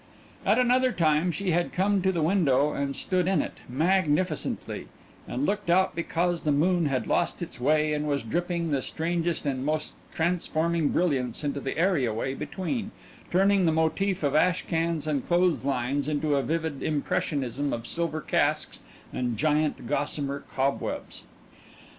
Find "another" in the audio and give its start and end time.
0.57-0.91